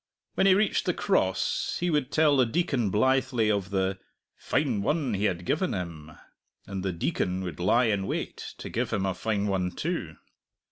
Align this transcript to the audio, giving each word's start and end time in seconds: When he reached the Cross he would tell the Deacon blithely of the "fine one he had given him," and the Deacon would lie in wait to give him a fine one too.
When 0.33 0.47
he 0.47 0.55
reached 0.55 0.85
the 0.87 0.95
Cross 0.95 1.77
he 1.79 1.91
would 1.91 2.11
tell 2.11 2.35
the 2.35 2.47
Deacon 2.47 2.89
blithely 2.89 3.51
of 3.51 3.69
the 3.69 3.99
"fine 4.35 4.81
one 4.81 5.13
he 5.13 5.25
had 5.25 5.45
given 5.45 5.73
him," 5.75 6.13
and 6.65 6.81
the 6.81 6.91
Deacon 6.91 7.41
would 7.43 7.59
lie 7.59 7.85
in 7.85 8.07
wait 8.07 8.55
to 8.57 8.67
give 8.67 8.89
him 8.91 9.05
a 9.05 9.13
fine 9.13 9.45
one 9.45 9.69
too. 9.69 10.15